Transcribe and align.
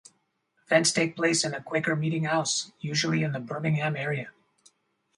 Events 0.65 0.91
take 0.91 1.15
place 1.15 1.43
in 1.43 1.53
a 1.53 1.61
Quaker 1.61 1.95
Meeting 1.95 2.23
House, 2.23 2.71
usually 2.79 3.21
in 3.21 3.33
the 3.33 3.39
Birmingham 3.39 3.95
area. 3.95 4.31